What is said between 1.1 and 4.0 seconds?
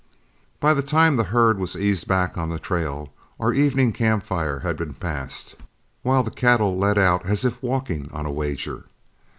the herd was eased back on the trail, our evening